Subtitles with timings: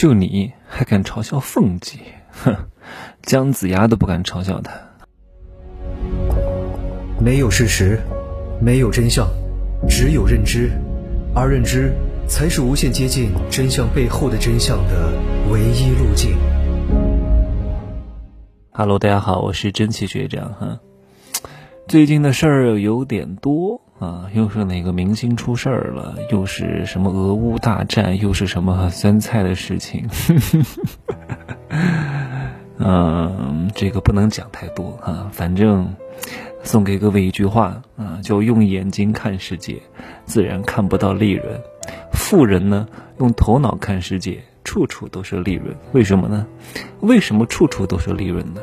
[0.00, 1.98] 就你还敢嘲笑凤姐？
[2.30, 2.56] 哼，
[3.20, 4.72] 姜子牙都不敢嘲笑他。
[7.22, 8.00] 没有事实，
[8.62, 9.28] 没有真相，
[9.86, 10.70] 只有认知，
[11.34, 11.92] 而认知
[12.26, 15.12] 才是无限接近真相背后的真相的
[15.52, 16.34] 唯一路径。
[18.72, 20.80] Hello，大家好，我是真奇学长哈。
[21.88, 26.16] 最近的事儿有点多啊，又是哪个明星出事儿了？
[26.32, 28.18] 又是什么俄乌大战？
[28.18, 30.08] 又是什么酸菜的事情？
[32.78, 35.94] 嗯，这个不能讲太多啊，反正。
[36.62, 39.80] 送给各位一句话啊，就用眼睛看世界，
[40.26, 41.58] 自然看不到利润。
[42.12, 42.86] 富人呢，
[43.18, 45.74] 用头脑看世界，处处都是利润。
[45.92, 46.46] 为什么呢？
[47.00, 48.60] 为什么处处都是利润呢？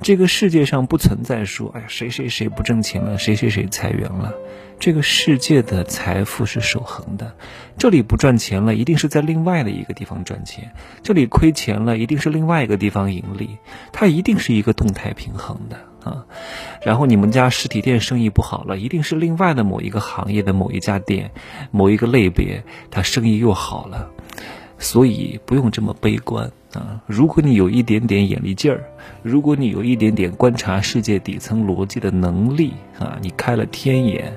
[0.00, 4.32] 这个世界上不存在说，哎呀，谁谁谁不挣钱了，谁谁谁裁员了。
[4.78, 7.34] 这个世界的财富是守恒的，
[7.78, 10.64] 这里不赚钱了，一定是在另外的一个地方赚钱；
[11.02, 13.58] 这里亏钱了，一定是另外一个地方盈利。
[13.92, 15.78] 它一定是一个动态平衡的。
[16.04, 16.26] 啊，
[16.82, 21.30] 然后你们家实体店生意不好了，一定是另外的某一个行业的某一家店，
[21.70, 24.10] 某一个类别，它生意又好了，
[24.78, 26.52] 所以不用这么悲观
[26.82, 27.00] 啊。
[27.06, 28.84] 如果你有一点点眼力劲儿，
[29.22, 34.32] 如果你有一点点观察世界底层逻辑的能力啊，你开了天眼，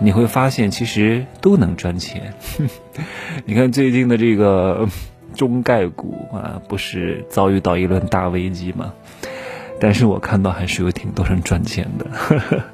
[0.00, 2.34] 你会发现其实都能赚钱。
[3.44, 4.88] 你看最近的这个
[5.34, 8.92] 中概股啊，不是遭遇到一轮大危机吗？
[9.80, 12.64] 但是我看到还是有挺多人赚钱的，呵 呵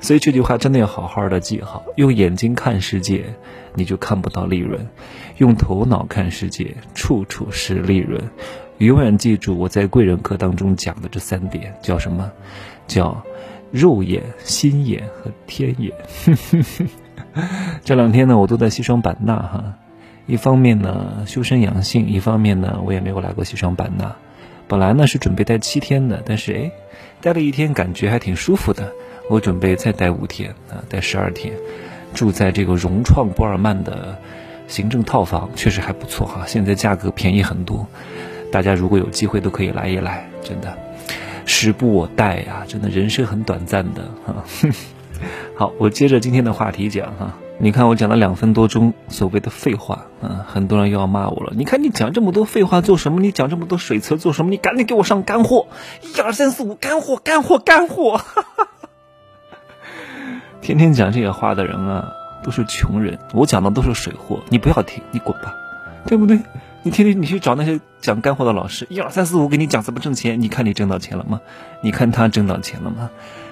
[0.00, 1.84] 所以这句话真的要好好的记好。
[1.96, 3.24] 用眼睛看世界，
[3.74, 4.80] 你就看不到利润；
[5.36, 8.22] 用头脑看世界，处处是利润。
[8.78, 12.30] 永远记住我在贵人课当中讲的这三点，叫什么？
[12.86, 13.24] 叫
[13.70, 15.92] 肉眼、心眼和天眼。
[17.84, 19.74] 这两天呢，我都在西双版纳哈，
[20.26, 24.16] 一方面呢修身养性，一方面呢我也没有来过西双版纳。
[24.68, 26.70] 本来呢是准备待七天的，但是哎，
[27.20, 28.92] 待了一天感觉还挺舒服的。
[29.28, 31.54] 我准备再待五天啊，待十二天，
[32.14, 34.18] 住在这个融创波尔曼的
[34.66, 36.44] 行政套房，确实还不错哈。
[36.46, 37.86] 现在价格便宜很多，
[38.50, 40.76] 大家如果有机会都可以来一来，真的，
[41.44, 44.44] 时不我待呀，真的人生很短暂的哈。
[45.56, 47.34] 好，我接着今天的话题讲哈。
[47.60, 51.52] 你看我讲了两分多钟所谓的废话，嗯，很多人又要骂我了。
[51.56, 53.20] 你看你讲这么多废话做什么？
[53.20, 54.50] 你讲这么多水词做什么？
[54.52, 55.66] 你赶紧给我上干货，
[56.02, 58.16] 一二三四五，干货，干货，干货！
[58.16, 58.68] 哈哈
[60.60, 63.18] 天天讲这些话的人啊，都是穷人。
[63.32, 65.54] 我讲的都是水货，你不要听，你滚吧，
[66.06, 66.38] 对不对？
[66.84, 71.40] 你天天你去找那些讲干货的老师，一二三四五给你讲怎么挣钱，你看你挣到钱了吗？
[71.82, 73.10] 你看他挣到钱了吗？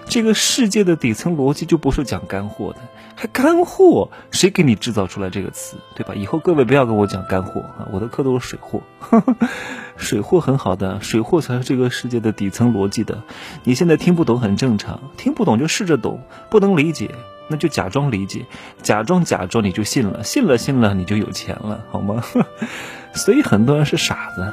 [0.09, 2.79] 这个世界的底层逻辑就不是讲干货的，
[3.15, 4.11] 还干货？
[4.31, 6.15] 谁给你制造出来这个词，对吧？
[6.15, 8.81] 以后各位不要跟我讲干货啊，我的课都是水货，
[9.97, 13.23] 水货很好的，水货才是这个世界的底层逻辑的。
[13.65, 17.11] 你现在听不懂很正常，听不懂就试着懂，不能理解
[17.49, 18.47] 那就假装理解，
[18.83, 22.23] 假装假装你就信了，信了信了你就有钱了，好吗？
[23.13, 24.53] 所以很多人是傻子，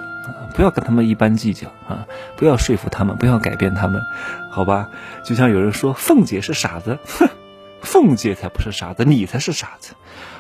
[0.56, 2.06] 不要跟他们一般计较啊！
[2.36, 4.02] 不要说服他们，不要改变他们，
[4.52, 4.90] 好吧？
[5.24, 7.28] 就像有人说凤姐是傻子，哼，
[7.82, 9.94] 凤姐才不是傻子，你才是傻子。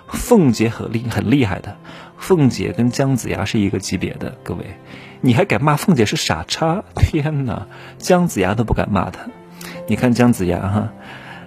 [0.07, 1.75] 凤姐很厉很厉害的，
[2.17, 4.65] 凤姐跟姜子牙是一个级别的，各位，
[5.21, 6.83] 你还敢骂凤姐是傻叉？
[6.95, 7.67] 天哪，
[7.97, 9.21] 姜子牙都不敢骂他。
[9.87, 10.89] 你看姜子牙哈。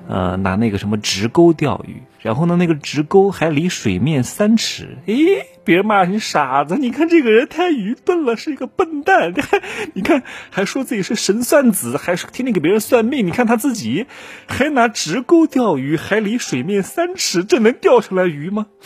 [0.08, 4.98] 呃，拿那个什么直钩钓鱼，然后呢，那个直钩还离水面三尺。
[5.06, 5.16] 诶，
[5.66, 9.34] 别骂你傻子，你看这个人太愚笨了，是一个笨蛋。
[9.94, 13.26] 你看，还说自己是神算子，还是天天给别人算命。
[13.26, 14.06] 你看他自己，
[14.46, 18.66] 还拿直钩钓鱼，还离水面三尺，这能钓上来鱼吗？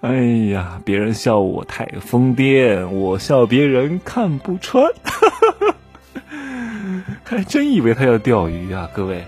[0.00, 0.16] 哎
[0.50, 4.84] 呀，别人笑我太疯癫，我笑别人看不穿。
[7.22, 9.24] 还真以为他要钓鱼啊，各位！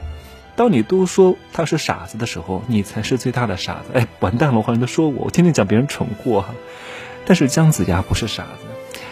[0.61, 3.93] 当你都说他是傻子的时候，你才是最大的傻子。
[3.95, 6.55] 哎，完蛋了，我好像都说我，我天天讲别人蠢货哈。
[7.25, 8.67] 但是姜子牙不是傻子，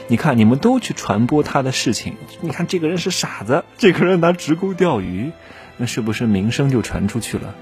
[0.09, 5.33] 你看你们都去传播他的事情，你看这个人是傻子，这个人拿直钩钓鱼，
[5.79, 7.55] 那是不是名声就传出去了？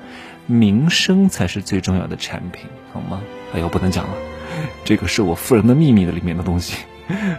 [0.46, 3.22] 名声才是最重要的产品，好吗？
[3.55, 4.14] 哎呦，不能讲了，
[4.84, 6.78] 这个是我夫人的秘密的里面的东西，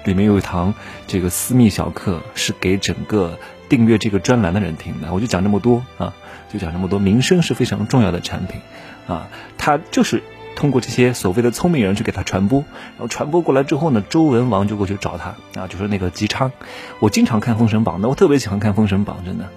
[0.05, 0.73] 里面有一堂
[1.07, 3.37] 这个私密小课，是给整个。
[3.69, 6.15] 订阅这个专栏的人听的，我就讲这么多啊，
[6.51, 6.99] 就讲这么多。
[6.99, 8.61] 名声是非常重要的产品，
[9.07, 9.27] 啊，
[9.57, 10.23] 他就是
[10.55, 16.51] 通过这些所谓的聪明人去给他传播，然后传播过来之后呢，周文王就过去找他啊，就是那个姬昌。
[16.99, 19.45] 我经常看《封神榜》的，我特别喜欢看《封神榜》，真的，《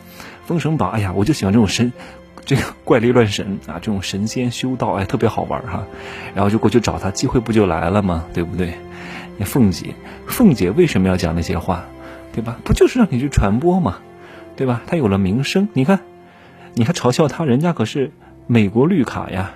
[0.47, 1.93] 封神榜》哎呀，我就喜欢这种神。
[2.47, 5.85] 这个怪力乱神啊，这种神仙修道哎，特别好玩哈。
[6.35, 8.25] 然后就过去找他，机会不就来了吗？
[8.33, 8.75] 对不对？
[9.37, 9.95] 那凤姐，
[10.27, 11.85] 凤姐为什么要讲那些话？
[12.33, 12.59] 对吧？
[12.65, 13.99] 不就是让你去传播吗？
[14.57, 14.83] 对吧？
[14.87, 16.01] 他有了名声，你看，
[16.75, 18.11] 你还嘲笑他，人家可是
[18.47, 19.53] 美国绿卡呀，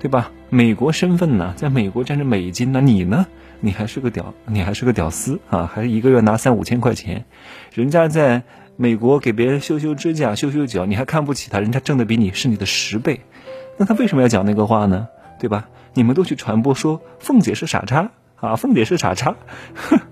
[0.00, 0.30] 对吧？
[0.48, 3.26] 美国身份呢，在美国占着美金呢，你呢？
[3.60, 7.24] 你还是个屌，你还是个屌丝啊，还一个月拿三五千块钱，
[7.72, 8.42] 人家在
[8.76, 13.20] 美国给别人修修指甲、修修脚，你还看不起他，人家挣的比你是你的十倍，
[13.78, 15.08] 那他为什么要讲那个话呢？
[15.38, 15.68] 对吧？
[15.94, 19.36] 你们都去传播说凤姐是傻叉啊，凤姐是傻叉，
[19.74, 19.98] 哼。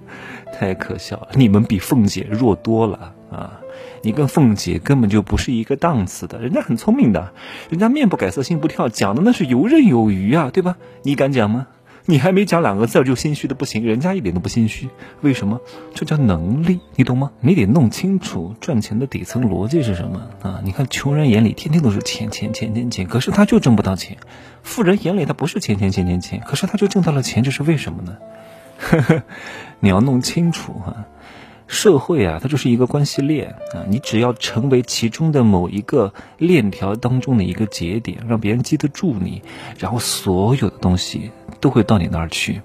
[0.53, 1.29] 太可笑了！
[1.35, 3.61] 你们比凤姐弱多了啊！
[4.03, 7.33] 你跟凤姐根本就不是一个档次的，人家很聪明的，
[7.69, 10.77] 人家面不改色心不跳，讲的那是游刃有余啊，对吧？
[11.03, 11.67] 你敢讲吗？
[12.07, 14.89] 你还没讲两个字就心虚的不行，人家一点都不心虚，
[15.21, 15.61] 为什么？
[15.95, 17.31] 这叫能力，你懂吗？
[17.41, 20.61] 你得弄清楚赚钱的底层逻辑是什么啊！
[20.65, 24.17] 你看穷人眼里天天都是钱钱钱钱钱，可是他就挣不到钱；
[24.63, 28.17] 富人眼里他不是钱钱钱钱钱，可是他就挣到了钱，这是为什么呢？
[28.79, 29.23] 呵呵，
[29.79, 31.05] 你要弄清楚哈，
[31.71, 39.41] 社会啊，它就是一个关系链啊，你只要成为其中的某一个链条当中的一个节点，让别人记得住你，
[39.79, 41.31] 然后所有的东西
[41.61, 42.61] 都会到你那儿去。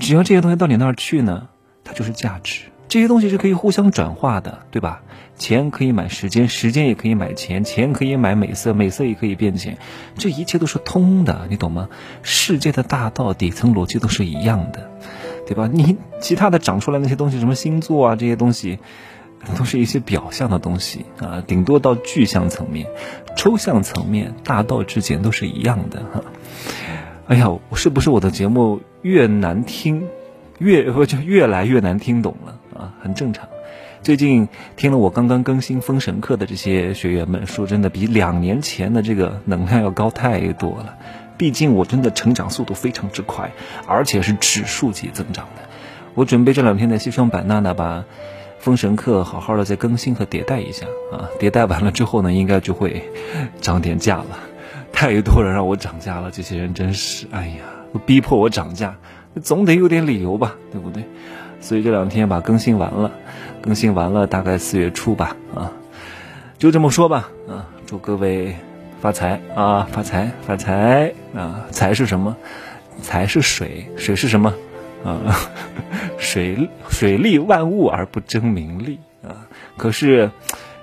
[0.00, 1.48] 只要这些东西到你那儿去呢，
[1.84, 2.62] 它就是价值。
[2.88, 5.02] 这些东西是可以互相转化的，对吧？
[5.36, 9.78] 钱可以买时间，时间也可以买钱，钱可以买美色，美色也可以变钱，
[10.16, 11.88] 这一切都是通的，你懂吗？
[12.22, 14.90] 世界的大道底层逻辑都是一样的。
[15.48, 15.66] 对吧？
[15.72, 18.78] 你其他的长出来那些东西，什么星座啊这些东西，
[19.56, 22.86] 都是一些表象的东西啊，顶多到具象层面，
[23.34, 26.22] 抽象层面，大道至简都是一样的哈。
[27.28, 30.06] 哎呀，是不是我的节目越难听，
[30.58, 32.94] 越我就越来越难听懂了啊？
[33.00, 33.48] 很正常。
[34.02, 40.96] 最近听了我刚刚更新封神课的这些学员们，说真的，比两年前的这个能量要高太多了。
[41.38, 43.52] 毕竟我真的成长速度非常之快，
[43.86, 45.62] 而且是指数级增长的。
[46.14, 48.04] 我准备这两天在西双版纳呢，把
[48.58, 51.30] 封神课好好的再更新和迭代一下啊。
[51.38, 53.08] 迭代完了之后呢，应该就会
[53.60, 54.40] 涨点价了。
[54.92, 57.62] 太多人让我涨价了，这些人真是，哎呀，
[58.04, 58.96] 逼迫我涨价，
[59.40, 61.04] 总得有点理由吧，对不对？
[61.60, 63.12] 所以这两天把更新完了，
[63.62, 65.70] 更新完了大概四月初吧，啊，
[66.58, 68.56] 就这么说吧，啊，祝各位。
[69.00, 69.86] 发财啊！
[69.92, 71.66] 发财发财啊！
[71.70, 72.36] 财是什么？
[73.02, 74.52] 财是水，水是什么？
[75.04, 75.16] 啊，
[76.18, 79.46] 水水利万物而不争名利啊！
[79.76, 80.30] 可是，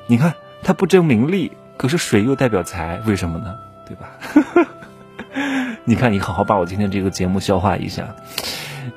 [0.08, 0.34] 你看
[0.64, 3.56] 它不争名利，可是水又代表财，为什么呢？
[3.86, 4.12] 对吧？
[5.84, 8.16] 你看，你好好把我今天这个节目消化一下，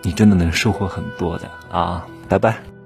[0.03, 2.07] 你真的能收获很多的啊！
[2.29, 2.78] 拜拜。